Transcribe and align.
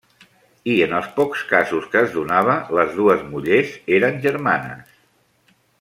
I 0.75 0.77
en 0.85 0.95
els 0.99 1.09
pocs 1.19 1.43
casos 1.51 1.85
que 1.91 2.01
es 2.05 2.09
donava, 2.15 2.57
les 2.79 2.97
dues 3.01 3.21
mullers 3.35 3.77
eren 3.99 4.19
germanes. 4.25 4.99